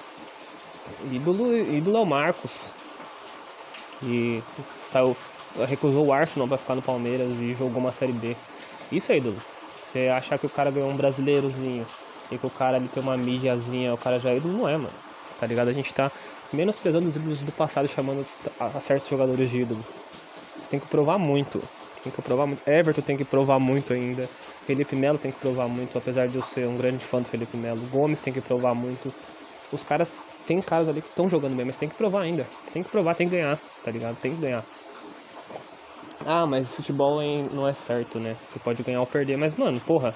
Ídolo, 1.11 1.55
ídolo 1.55 1.97
é 1.97 1.99
o 2.01 2.05
Marcos. 2.05 2.51
E 4.03 4.41
saiu, 4.81 5.15
recusou 5.67 6.07
o 6.07 6.13
Arsenal 6.13 6.47
para 6.47 6.57
ficar 6.57 6.75
no 6.75 6.81
Palmeiras 6.81 7.33
e 7.39 7.53
jogou 7.53 7.79
uma 7.81 7.91
Série 7.91 8.13
B. 8.13 8.35
Isso 8.91 9.11
é 9.11 9.17
ídolo. 9.17 9.37
Você 9.85 10.07
achar 10.07 10.37
que 10.37 10.45
o 10.45 10.49
cara 10.49 10.69
ganhou 10.69 10.89
um 10.89 10.95
brasileirozinho 10.95 11.85
e 12.31 12.37
que 12.37 12.45
o 12.45 12.49
cara 12.49 12.77
ali 12.77 12.87
tem 12.87 13.01
uma 13.01 13.17
mídiazinha, 13.17 13.93
o 13.93 13.97
cara 13.97 14.19
já 14.19 14.31
é 14.31 14.37
ídolo, 14.37 14.57
não 14.57 14.69
é, 14.69 14.73
mano. 14.73 14.93
Tá 15.39 15.47
ligado? 15.47 15.69
A 15.69 15.73
gente 15.73 15.93
tá 15.93 16.11
menosprezando 16.51 17.07
os 17.07 17.15
ídolos 17.15 17.39
do 17.39 17.51
passado, 17.51 17.87
chamando 17.87 18.25
a 18.59 18.79
certos 18.79 19.07
jogadores 19.07 19.49
de 19.49 19.61
ídolo. 19.61 19.83
Você 20.61 20.69
tem 20.69 20.79
que 20.79 20.87
provar 20.87 21.17
muito. 21.17 21.61
Tem 22.03 22.11
que 22.11 22.21
provar 22.21 22.45
muito. 22.45 22.67
Everton 22.67 23.01
tem 23.01 23.17
que 23.17 23.25
provar 23.25 23.59
muito 23.59 23.93
ainda. 23.93 24.29
Felipe 24.65 24.95
Melo 24.95 25.17
tem 25.17 25.31
que 25.31 25.39
provar 25.39 25.67
muito, 25.67 25.97
apesar 25.97 26.27
de 26.27 26.35
eu 26.35 26.43
ser 26.43 26.67
um 26.67 26.77
grande 26.77 27.03
fã 27.03 27.19
do 27.19 27.25
Felipe 27.25 27.57
Melo. 27.57 27.81
Gomes 27.87 28.21
tem 28.21 28.31
que 28.31 28.41
provar 28.41 28.73
muito. 28.73 29.13
Os 29.71 29.83
caras, 29.83 30.21
tem 30.45 30.61
caras 30.61 30.87
ali 30.87 31.01
que 31.01 31.09
estão 31.09 31.29
jogando 31.29 31.55
bem, 31.55 31.65
mas 31.65 31.77
tem 31.77 31.89
que 31.89 31.95
provar 31.95 32.21
ainda. 32.21 32.45
Tem 32.71 32.83
que 32.83 32.89
provar, 32.89 33.15
tem 33.15 33.27
que 33.27 33.35
ganhar, 33.35 33.59
tá 33.83 33.91
ligado? 33.91 34.17
Tem 34.17 34.33
que 34.33 34.41
ganhar. 34.41 34.63
Ah, 36.25 36.45
mas 36.45 36.73
futebol 36.73 37.21
não 37.51 37.67
é 37.67 37.73
certo, 37.73 38.19
né? 38.19 38.35
Você 38.41 38.59
pode 38.59 38.83
ganhar 38.83 38.99
ou 38.99 39.07
perder, 39.07 39.37
mas 39.37 39.55
mano, 39.55 39.79
porra. 39.81 40.13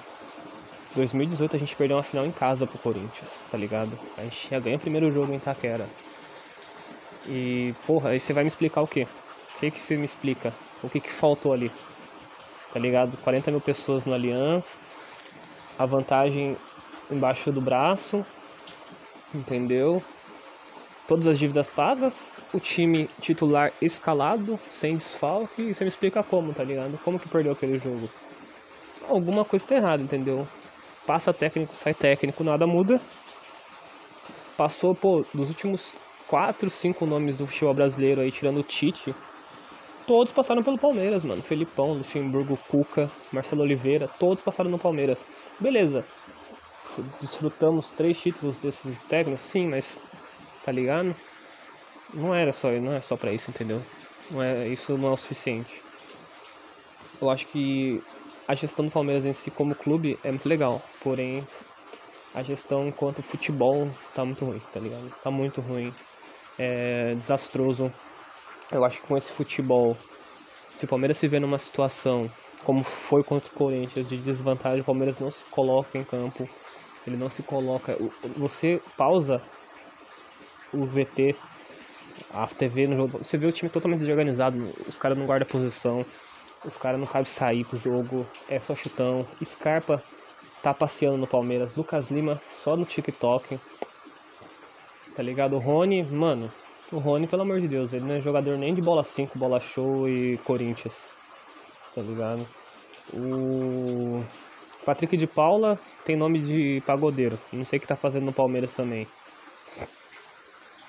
2018 0.94 1.56
a 1.56 1.58
gente 1.58 1.74
perdeu 1.74 1.96
uma 1.96 2.02
final 2.04 2.24
em 2.24 2.30
casa 2.30 2.66
pro 2.66 2.78
Corinthians, 2.78 3.44
tá 3.50 3.58
ligado? 3.58 3.98
A 4.16 4.22
gente 4.22 4.48
já 4.48 4.60
ganha 4.60 4.76
o 4.76 4.80
primeiro 4.80 5.10
jogo 5.10 5.32
em 5.32 5.36
Itaquera. 5.36 5.88
E, 7.26 7.74
porra, 7.86 8.10
aí 8.10 8.20
você 8.20 8.32
vai 8.32 8.44
me 8.44 8.48
explicar 8.48 8.82
o 8.82 8.86
quê? 8.86 9.06
O 9.56 9.60
que, 9.60 9.70
que 9.70 9.80
você 9.80 9.96
me 9.96 10.04
explica? 10.04 10.52
O 10.82 10.88
que, 10.88 11.00
que 11.00 11.10
faltou 11.10 11.52
ali? 11.52 11.72
Tá 12.72 12.78
ligado? 12.78 13.16
40 13.18 13.50
mil 13.50 13.60
pessoas 13.60 14.04
no 14.04 14.12
Allianz, 14.12 14.78
a 15.78 15.86
vantagem 15.86 16.56
embaixo 17.10 17.50
do 17.50 17.60
braço, 17.60 18.24
entendeu? 19.34 20.02
Todas 21.06 21.26
as 21.26 21.38
dívidas 21.38 21.68
pagas, 21.68 22.38
o 22.52 22.58
time 22.58 23.08
titular 23.20 23.72
escalado, 23.80 24.58
sem 24.70 24.96
desfalque, 24.96 25.60
e 25.60 25.74
você 25.74 25.84
me 25.84 25.88
explica 25.88 26.22
como, 26.22 26.54
tá 26.54 26.64
ligado? 26.64 26.98
Como 27.04 27.20
que 27.20 27.28
perdeu 27.28 27.52
aquele 27.52 27.78
jogo? 27.78 28.08
Alguma 29.06 29.44
coisa 29.44 29.68
tá 29.68 29.76
errada, 29.76 30.02
entendeu? 30.02 30.48
Passa 31.06 31.34
técnico, 31.34 31.76
sai 31.76 31.92
técnico, 31.92 32.42
nada 32.42 32.66
muda. 32.66 32.98
Passou, 34.56 34.94
pô, 34.94 35.26
dos 35.34 35.50
últimos 35.50 35.92
quatro, 36.26 36.70
cinco 36.70 37.04
nomes 37.04 37.36
do 37.36 37.46
futebol 37.46 37.74
brasileiro 37.74 38.22
aí, 38.22 38.32
tirando 38.32 38.60
o 38.60 38.62
Tite, 38.62 39.14
todos 40.06 40.32
passaram 40.32 40.62
pelo 40.62 40.78
Palmeiras, 40.78 41.22
mano. 41.22 41.42
Felipão, 41.42 41.92
Luxemburgo, 41.92 42.58
Cuca, 42.68 43.10
Marcelo 43.30 43.62
Oliveira, 43.62 44.08
todos 44.18 44.42
passaram 44.42 44.70
no 44.70 44.78
Palmeiras. 44.78 45.26
Beleza. 45.60 46.04
Desfrutamos 47.20 47.90
três 47.90 48.18
títulos 48.18 48.56
desses 48.58 48.96
técnicos, 49.04 49.42
sim, 49.42 49.68
mas 49.68 49.98
tá 50.64 50.72
ligado? 50.72 51.14
Não 52.12 52.34
era 52.34 52.52
só, 52.52 52.70
não 52.70 52.94
é 52.94 53.00
só 53.00 53.16
para 53.16 53.32
isso, 53.32 53.50
entendeu? 53.50 53.82
Não 54.30 54.42
é, 54.42 54.68
isso 54.68 54.96
não 54.96 55.10
é 55.10 55.12
o 55.12 55.16
suficiente. 55.16 55.82
Eu 57.20 57.30
acho 57.30 57.46
que 57.46 58.02
a 58.46 58.54
gestão 58.54 58.84
do 58.84 58.90
Palmeiras 58.90 59.24
em 59.24 59.32
si 59.32 59.50
como 59.50 59.74
clube 59.74 60.18
é 60.22 60.30
muito 60.30 60.48
legal, 60.48 60.82
porém 61.00 61.46
a 62.34 62.42
gestão 62.42 62.86
enquanto 62.88 63.22
futebol 63.22 63.88
tá 64.14 64.24
muito 64.24 64.44
ruim, 64.44 64.60
tá 64.72 64.80
ligado? 64.80 65.14
Tá 65.22 65.30
muito 65.30 65.60
ruim 65.60 65.92
é, 66.58 67.14
desastroso. 67.14 67.92
Eu 68.72 68.84
acho 68.84 69.00
que 69.00 69.06
com 69.06 69.16
esse 69.16 69.32
futebol, 69.32 69.96
se 70.74 70.84
o 70.84 70.88
Palmeiras 70.88 71.18
se 71.18 71.28
vê 71.28 71.38
numa 71.38 71.58
situação 71.58 72.30
como 72.64 72.82
foi 72.82 73.22
contra 73.22 73.50
o 73.52 73.54
Corinthians 73.54 74.08
de 74.08 74.16
desvantagem, 74.16 74.80
o 74.80 74.84
Palmeiras 74.84 75.18
não 75.18 75.30
se 75.30 75.42
coloca 75.50 75.98
em 75.98 76.04
campo, 76.04 76.48
ele 77.06 77.16
não 77.16 77.28
se 77.28 77.42
coloca. 77.42 77.96
Você 78.36 78.80
pausa 78.96 79.40
o 80.74 80.84
VT, 80.84 81.34
a 82.32 82.46
TV 82.46 82.86
no 82.86 82.96
jogo, 82.96 83.18
você 83.18 83.36
vê 83.38 83.46
o 83.46 83.52
time 83.52 83.70
totalmente 83.70 84.00
desorganizado, 84.00 84.72
os 84.86 84.98
caras 84.98 85.16
não 85.16 85.26
guardam 85.26 85.48
posição, 85.48 86.04
os 86.64 86.76
caras 86.76 86.98
não 86.98 87.06
sabem 87.06 87.26
sair 87.26 87.64
pro 87.64 87.76
jogo, 87.76 88.26
é 88.48 88.58
só 88.58 88.74
chutão. 88.74 89.26
Scarpa 89.44 90.02
tá 90.62 90.72
passeando 90.72 91.18
no 91.18 91.26
Palmeiras, 91.26 91.74
Lucas 91.74 92.10
Lima 92.10 92.40
só 92.52 92.76
no 92.76 92.84
TikTok. 92.84 93.58
Tá 95.14 95.22
ligado? 95.22 95.56
O 95.56 95.58
Rony, 95.58 96.02
mano, 96.04 96.50
o 96.90 96.98
Rony, 96.98 97.26
pelo 97.26 97.42
amor 97.42 97.60
de 97.60 97.68
Deus, 97.68 97.92
ele 97.92 98.04
não 98.04 98.14
é 98.14 98.20
jogador 98.20 98.56
nem 98.56 98.74
de 98.74 98.80
bola 98.80 99.04
5, 99.04 99.38
bola 99.38 99.60
show 99.60 100.08
e 100.08 100.38
Corinthians. 100.38 101.06
Tá 101.94 102.00
ligado? 102.00 102.46
O 103.12 104.24
Patrick 104.84 105.16
de 105.16 105.26
Paula 105.26 105.78
tem 106.04 106.16
nome 106.16 106.40
de 106.40 106.82
pagodeiro. 106.86 107.38
Não 107.52 107.64
sei 107.64 107.78
o 107.78 107.80
que 107.80 107.86
tá 107.86 107.96
fazendo 107.96 108.24
no 108.24 108.32
Palmeiras 108.32 108.72
também. 108.72 109.06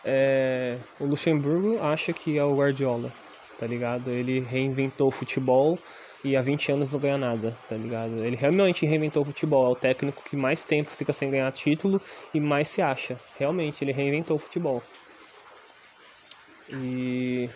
É... 0.06 0.78
O 1.00 1.06
Luxemburgo 1.06 1.82
acha 1.82 2.14
que 2.14 2.38
é 2.38 2.44
o 2.44 2.56
Guardiola, 2.56 3.12
tá 3.60 3.66
ligado? 3.66 4.12
Ele 4.12 4.40
reinventou 4.40 5.08
o 5.08 5.12
futebol 5.12 5.80
e 6.24 6.36
há 6.36 6.42
20 6.42 6.72
anos 6.72 6.90
não 6.90 7.00
ganha 7.00 7.18
nada, 7.18 7.56
tá 7.68 7.76
ligado? 7.76 8.24
Ele 8.24 8.36
realmente 8.36 8.86
reinventou 8.86 9.24
o 9.24 9.26
futebol, 9.26 9.68
é 9.68 9.70
o 9.70 9.76
técnico 9.76 10.24
que 10.24 10.36
mais 10.36 10.64
tempo 10.64 10.90
fica 10.92 11.12
sem 11.12 11.30
ganhar 11.30 11.52
título 11.52 12.02
e 12.34 12.40
mais 12.40 12.68
se 12.68 12.82
acha. 12.82 13.18
Realmente, 13.38 13.84
ele 13.84 13.92
reinventou 13.92 14.38
o 14.38 14.40
futebol. 14.40 14.82
E 16.70 17.50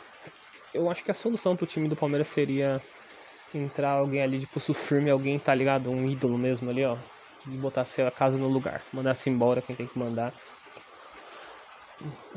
eu 0.74 0.90
acho 0.90 1.04
que 1.04 1.12
a 1.12 1.16
solução 1.16 1.56
pro 1.56 1.66
time 1.66 1.88
do 1.88 1.96
Palmeiras 1.96 2.28
seria 2.28 2.78
entrar 3.54 3.92
alguém 3.92 4.22
ali 4.22 4.38
de 4.38 4.48
pulso 4.48 4.74
firme, 4.74 5.10
alguém, 5.10 5.40
tá 5.40 5.54
ligado? 5.54 5.90
Um 5.90 6.08
ídolo 6.08 6.38
mesmo 6.38 6.70
ali, 6.70 6.86
ó. 6.86 6.98
E 7.48 7.58
botar 7.58 7.82
a 7.82 8.12
casa 8.12 8.38
no 8.38 8.48
lugar. 8.48 8.84
Mandar-se 8.94 9.30
embora 9.30 9.62
quem 9.62 9.76
tem 9.76 9.88
que 9.88 9.98
mandar. 9.98 10.34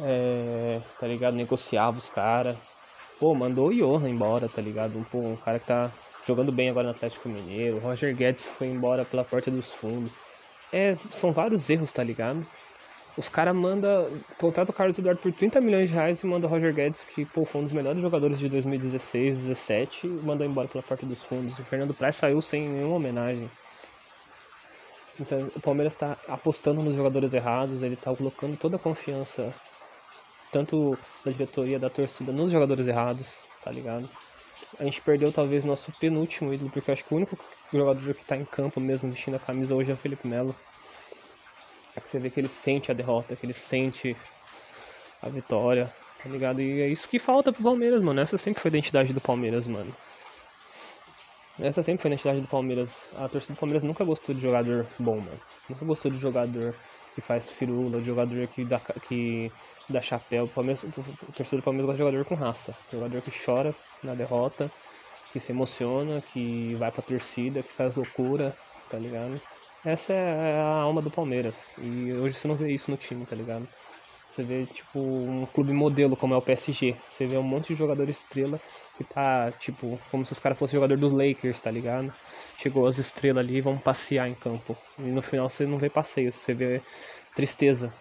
É, 0.01 0.81
tá 0.99 1.07
ligado? 1.07 1.35
Negociava 1.35 1.99
os 1.99 2.11
caras. 2.11 2.57
Pô, 3.19 3.35
mandou 3.35 3.69
o 3.69 3.75
Johan 3.75 4.09
embora, 4.09 4.49
tá 4.49 4.61
ligado? 4.61 5.07
Pô, 5.11 5.19
um 5.19 5.37
cara 5.37 5.59
que 5.59 5.67
tá 5.67 5.91
jogando 6.27 6.51
bem 6.51 6.71
agora 6.71 6.89
no 6.89 6.95
Atlético 6.95 7.29
Mineiro. 7.29 7.79
Roger 7.79 8.15
Guedes 8.15 8.45
foi 8.45 8.69
embora 8.69 9.05
pela 9.05 9.25
porta 9.25 9.51
dos 9.51 9.73
fundos. 9.73 10.13
É, 10.73 10.97
são 11.11 11.33
vários 11.33 11.69
erros, 11.69 11.93
tá 11.93 12.03
ligado? 12.03 12.45
Os 13.17 13.29
caras 13.29 13.55
mandam. 13.55 14.11
Contrata 14.39 14.71
o 14.71 14.75
Carlos 14.75 14.99
Eduardo 14.99 15.21
por 15.21 15.33
30 15.33 15.61
milhões 15.61 15.91
de 15.91 15.95
reais 15.95 16.21
e 16.23 16.27
manda 16.27 16.47
o 16.47 16.51
Roger 16.51 16.73
Guedes, 16.73 17.05
que 17.05 17.27
pô, 17.27 17.45
foi 17.45 17.61
um 17.61 17.65
dos 17.65 17.73
melhores 17.73 18.01
jogadores 18.01 18.39
de 18.39 18.49
2016, 18.49 19.39
2017, 19.39 20.07
e 20.07 20.11
mandou 20.11 20.47
embora 20.47 20.67
pela 20.67 20.83
porta 20.83 21.05
dos 21.05 21.23
fundos. 21.23 21.59
O 21.59 21.65
Fernando 21.65 21.93
Praz 21.93 22.17
saiu 22.17 22.41
sem 22.41 22.69
nenhuma 22.69 22.97
homenagem. 22.97 23.51
Então 25.21 25.51
o 25.55 25.61
Palmeiras 25.61 25.93
está 25.93 26.17
apostando 26.29 26.83
nos 26.83 26.97
jogadores 26.97 27.35
errados, 27.35 27.83
ele 27.83 27.95
está 27.95 28.15
colocando 28.15 28.57
toda 28.57 28.77
a 28.77 28.79
confiança, 28.79 29.55
tanto 30.51 30.99
da 31.25 31.31
diretoria, 31.31 31.79
da 31.79 31.91
torcida, 31.91 32.33
nos 32.33 32.51
jogadores 32.51 32.87
errados, 32.87 33.33
tá 33.65 33.71
ligado? 33.71 34.09
a 34.79 34.85
gente 34.85 35.01
perdeu 35.01 35.33
talvez 35.33 35.65
nosso 35.65 35.93
penúltimo 35.93 36.53
ídolo, 36.53 36.71
porque 36.71 36.91
eu 36.91 36.93
acho 36.93 37.05
que 37.05 37.13
o 37.13 37.17
único 37.17 37.39
jogador 37.73 38.15
que 38.15 38.23
está 38.23 38.37
em 38.37 38.45
campo 38.45 38.81
mesmo 38.81 39.11
vestindo 39.11 39.37
a 39.37 39.41
camisa 39.41 39.75
hoje 39.75 39.91
é 39.91 39.95
o 39.95 39.97
Felipe 39.97 40.27
Melo. 40.27 40.55
É 41.95 42.01
que 42.01 42.09
você 42.09 42.19
vê 42.19 42.31
que 42.31 42.41
ele 42.41 42.49
sente 42.49 42.91
a 42.91 42.95
derrota, 42.95 43.37
que 43.37 43.45
ele 43.45 43.53
sente 43.53 44.17
a 45.21 45.29
vitória, 45.29 45.93
tá 46.23 46.29
ligado? 46.29 46.61
E 46.61 46.81
é 46.81 46.89
isso 46.89 47.09
que 47.09 47.19
falta 47.19 47.53
pro 47.53 47.63
Palmeiras, 47.63 48.03
mano. 48.03 48.21
Essa 48.21 48.39
sempre 48.39 48.63
foi 48.63 48.71
a 48.71 48.73
identidade 48.73 49.13
do 49.13 49.21
Palmeiras, 49.21 49.67
mano. 49.67 49.95
Essa 51.61 51.83
sempre 51.83 52.03
foi 52.03 52.11
a 52.11 52.15
identidade 52.15 52.41
do 52.41 52.49
Palmeiras. 52.49 52.99
A 53.15 53.29
torcida 53.29 53.55
do 53.55 53.61
Palmeiras 53.61 53.85
nunca 53.85 54.05
gostou 54.05 54.35
de 54.35 54.41
jogador 54.41 54.87
bom, 54.99 55.21
mano. 55.21 55.41
Nunca 55.69 55.85
gostou 55.85 56.11
de 56.11 56.19
jogador 56.19 56.75
que 57.15 57.21
faz 57.21 57.51
firula, 57.51 58.01
de 58.01 58.07
jogador 58.07 58.47
que 58.49 58.65
dá, 58.65 58.81
que 58.81 59.53
dá 59.89 60.01
chapéu. 60.01 60.45
O, 60.45 60.49
Palmeiras, 60.49 60.83
o 60.83 61.33
torcedor 61.33 61.61
do 61.61 61.65
Palmeiras 61.65 61.87
gosta 61.87 61.97
de 61.97 61.99
jogador 61.99 62.25
com 62.25 62.35
raça. 62.35 62.75
Jogador 62.91 63.21
que 63.23 63.31
chora 63.31 63.75
na 64.03 64.15
derrota, 64.15 64.71
que 65.33 65.39
se 65.39 65.53
emociona, 65.53 66.21
que 66.23 66.75
vai 66.77 66.91
pra 66.91 67.03
torcida, 67.03 67.63
que 67.63 67.73
faz 67.73 67.97
loucura, 67.97 68.57
tá 68.91 68.99
ligado? 68.99 69.41
Essa 69.85 70.13
é 70.15 70.59
a 70.59 70.81
alma 70.81 71.03
do 71.03 71.11
Palmeiras. 71.11 71.73
E 71.79 72.13
hoje 72.15 72.37
você 72.37 72.49
não 72.49 72.57
vê 72.57 72.73
isso 72.73 72.91
no 72.91 72.97
time, 72.97 73.27
tá 73.27 73.37
ligado? 73.37 73.69
Você 74.33 74.43
vê, 74.43 74.65
tipo, 74.65 74.99
um 74.99 75.45
clube 75.45 75.75
modelo 75.75 76.17
como 76.17 76.33
é 76.33 76.37
o 76.39 76.41
PSG. 76.41 76.97
Você 77.11 77.27
vê 77.27 77.37
um 77.37 77.43
monte 77.43 77.69
de 77.69 77.75
jogador 77.75 78.09
estrela 78.09 78.59
que 78.97 79.05
tá, 79.05 79.53
tipo, 79.53 80.01
como 80.11 80.25
se 80.25 80.33
os 80.33 80.39
caras 80.39 80.59
fossem 80.59 80.77
jogador 80.77 80.97
dos 80.97 81.13
Lakers, 81.13 81.61
tá 81.61 81.71
ligado? 81.71 82.11
Chegou 82.57 82.87
as 82.87 82.97
estrelas 82.97 83.45
ali 83.45 83.57
e 83.57 83.61
vão 83.61 83.77
passear 83.77 84.27
em 84.27 84.33
campo. 84.33 84.75
E 84.99 85.03
no 85.03 85.21
final 85.21 85.51
você 85.51 85.67
não 85.67 85.77
vê 85.77 85.91
passeio, 85.91 86.33
você 86.33 86.55
vê 86.55 86.81
tristeza. 87.35 87.93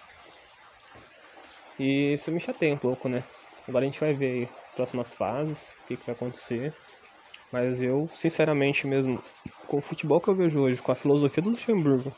E 1.78 2.14
isso 2.14 2.32
me 2.32 2.40
chateia 2.40 2.74
um 2.74 2.78
pouco, 2.78 3.10
né? 3.10 3.26
Agora 3.68 3.84
a 3.84 3.88
gente 3.90 4.00
vai 4.00 4.14
ver 4.14 4.48
as 4.64 4.70
próximas 4.70 5.12
fases, 5.12 5.74
o 5.84 5.88
que, 5.88 5.98
que 5.98 6.06
vai 6.06 6.16
acontecer. 6.16 6.74
Mas 7.52 7.82
eu, 7.82 8.10
sinceramente 8.16 8.88
mesmo, 8.88 9.22
com 9.68 9.80
o 9.80 9.82
futebol 9.82 10.22
que 10.22 10.30
eu 10.30 10.36
vejo 10.36 10.62
hoje, 10.62 10.82
com 10.82 10.94
a 10.94 10.96
filosofia 10.96 11.44
do 11.44 11.50
Luxemburgo, 11.50 12.16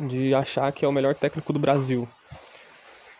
de 0.00 0.34
achar 0.34 0.72
que 0.72 0.84
é 0.84 0.88
o 0.88 0.92
melhor 0.92 1.14
técnico 1.14 1.52
do 1.52 1.60
Brasil, 1.60 2.08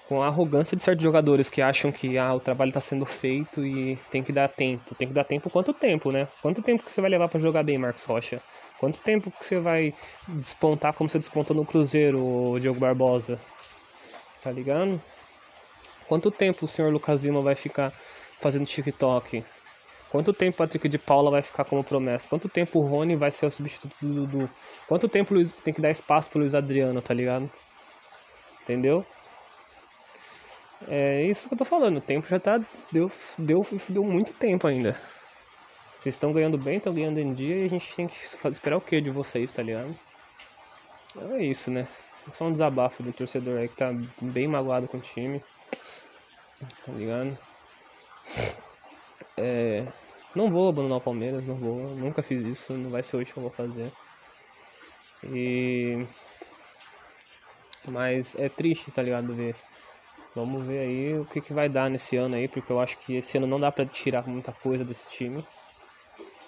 com 0.08 0.22
a 0.22 0.26
arrogância 0.26 0.76
de 0.76 0.82
certos 0.82 1.02
jogadores 1.02 1.48
que 1.48 1.62
acham 1.62 1.90
que 1.90 2.18
ah, 2.18 2.34
o 2.34 2.40
trabalho 2.40 2.68
está 2.68 2.80
sendo 2.80 3.06
feito 3.06 3.64
e 3.64 3.96
tem 4.10 4.22
que 4.22 4.32
dar 4.32 4.48
tempo. 4.48 4.94
Tem 4.94 5.08
que 5.08 5.14
dar 5.14 5.24
tempo 5.24 5.48
quanto 5.48 5.72
tempo, 5.72 6.12
né? 6.12 6.28
Quanto 6.42 6.62
tempo 6.62 6.84
que 6.84 6.92
você 6.92 7.00
vai 7.00 7.10
levar 7.10 7.28
para 7.28 7.40
jogar 7.40 7.62
bem, 7.62 7.78
Marcos 7.78 8.04
Rocha? 8.04 8.40
Quanto 8.78 9.00
tempo 9.00 9.30
que 9.30 9.44
você 9.44 9.58
vai 9.58 9.94
despontar 10.28 10.92
como 10.92 11.08
você 11.08 11.18
despontou 11.18 11.56
no 11.56 11.64
Cruzeiro, 11.64 12.22
o 12.22 12.58
Diogo 12.60 12.78
Barbosa? 12.78 13.38
Tá 14.42 14.50
ligado? 14.50 15.00
Quanto 16.06 16.30
tempo 16.30 16.66
o 16.66 16.68
senhor 16.68 16.92
Lucas 16.92 17.24
Lima 17.24 17.40
vai 17.40 17.54
ficar 17.54 17.92
fazendo 18.40 18.66
TikTok? 18.66 19.42
Quanto 20.10 20.32
tempo 20.32 20.54
o 20.54 20.58
Patrick 20.58 20.86
de 20.88 20.98
Paula 20.98 21.30
vai 21.30 21.42
ficar 21.42 21.64
como 21.64 21.82
promessa? 21.82 22.28
Quanto 22.28 22.48
tempo 22.48 22.78
o 22.78 22.86
Rony 22.86 23.16
vai 23.16 23.30
ser 23.30 23.46
o 23.46 23.50
substituto 23.50 23.96
do 24.02 24.26
Dudu? 24.26 24.50
Quanto 24.86 25.08
tempo 25.08 25.32
Luiz, 25.32 25.52
tem 25.52 25.72
que 25.72 25.80
dar 25.80 25.90
espaço 25.90 26.30
pro 26.30 26.40
Luiz 26.40 26.54
Adriano, 26.54 27.00
tá 27.00 27.14
ligado? 27.14 27.50
Entendeu? 28.62 29.04
É 30.88 31.22
isso 31.24 31.48
que 31.48 31.54
eu 31.54 31.58
tô 31.58 31.64
falando. 31.64 31.98
O 31.98 32.00
tempo 32.00 32.28
já 32.28 32.38
tá. 32.38 32.60
Deu, 32.92 33.10
deu, 33.38 33.66
deu 33.88 34.04
muito 34.04 34.32
tempo 34.34 34.66
ainda. 34.66 34.96
Vocês 35.98 36.14
estão 36.14 36.32
ganhando 36.32 36.58
bem, 36.58 36.76
estão 36.76 36.92
ganhando 36.92 37.18
em 37.18 37.32
dia 37.32 37.56
e 37.56 37.64
a 37.64 37.68
gente 37.68 37.94
tem 37.94 38.06
que 38.06 38.14
esperar 38.50 38.76
o 38.76 38.80
que 38.80 39.00
de 39.00 39.10
vocês, 39.10 39.50
tá 39.50 39.62
ligado? 39.62 39.94
É 41.32 41.42
isso, 41.42 41.70
né? 41.70 41.88
Só 42.32 42.44
um 42.44 42.52
desabafo 42.52 43.02
do 43.02 43.12
torcedor 43.12 43.58
aí 43.58 43.68
que 43.68 43.76
tá 43.76 43.90
bem 44.20 44.46
magoado 44.46 44.86
com 44.86 44.98
o 44.98 45.00
time. 45.00 45.42
Tá 46.84 46.92
ligado? 46.92 47.38
É, 49.36 49.86
não 50.34 50.50
vou 50.50 50.68
abandonar 50.68 50.98
o 50.98 51.00
Palmeiras, 51.00 51.46
não 51.46 51.54
vou. 51.54 51.76
Nunca 51.94 52.22
fiz 52.22 52.44
isso, 52.44 52.72
não 52.74 52.90
vai 52.90 53.02
ser 53.02 53.16
hoje 53.16 53.32
que 53.32 53.38
eu 53.38 53.42
vou 53.42 53.52
fazer. 53.52 53.90
E. 55.22 56.06
Mas 57.86 58.34
é 58.34 58.48
triste, 58.48 58.90
tá 58.90 59.02
ligado? 59.02 59.32
Ver. 59.32 59.54
Vamos 60.34 60.66
ver 60.66 60.80
aí 60.80 61.18
o 61.18 61.24
que, 61.24 61.40
que 61.40 61.52
vai 61.52 61.68
dar 61.68 61.88
nesse 61.88 62.16
ano 62.16 62.34
aí, 62.34 62.48
porque 62.48 62.72
eu 62.72 62.80
acho 62.80 62.98
que 62.98 63.16
esse 63.16 63.38
ano 63.38 63.46
não 63.46 63.60
dá 63.60 63.70
pra 63.70 63.86
tirar 63.86 64.26
muita 64.26 64.52
coisa 64.52 64.84
desse 64.84 65.08
time. 65.08 65.44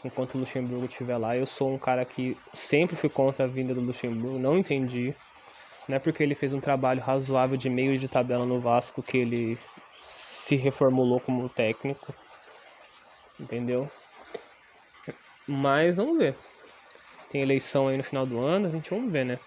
Enquanto 0.04 0.34
o 0.34 0.38
Luxemburgo 0.38 0.86
estiver 0.86 1.16
lá, 1.16 1.36
eu 1.36 1.46
sou 1.46 1.72
um 1.72 1.78
cara 1.78 2.04
que 2.04 2.36
sempre 2.52 2.96
fui 2.96 3.08
contra 3.08 3.44
a 3.44 3.48
vinda 3.48 3.74
do 3.74 3.80
Luxemburgo, 3.80 4.38
não 4.38 4.58
entendi. 4.58 5.14
Não 5.88 5.96
é 5.96 5.98
porque 6.00 6.22
ele 6.22 6.34
fez 6.34 6.52
um 6.52 6.60
trabalho 6.60 7.00
razoável 7.00 7.56
de 7.56 7.70
meio 7.70 7.96
de 7.96 8.08
tabela 8.08 8.44
no 8.44 8.60
Vasco 8.60 9.02
que 9.02 9.18
ele 9.18 9.58
se 10.02 10.56
reformulou 10.56 11.20
como 11.20 11.48
técnico. 11.48 12.12
Entendeu? 13.38 13.88
Mas 15.46 15.96
vamos 15.96 16.18
ver. 16.18 16.36
Tem 17.30 17.40
eleição 17.40 17.86
aí 17.86 17.96
no 17.96 18.04
final 18.04 18.26
do 18.26 18.40
ano, 18.40 18.66
a 18.66 18.70
gente 18.70 18.90
vamos 18.90 19.12
ver, 19.12 19.24
né? 19.24 19.38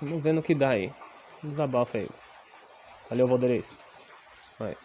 Vamos 0.00 0.22
ver 0.22 0.32
no 0.32 0.42
que 0.42 0.54
dá 0.54 0.70
aí. 0.70 0.92
Desabafa 1.42 1.98
aí. 1.98 2.08
Valeu, 3.08 3.28
Valderez. 3.28 3.78
Vai. 4.58 4.76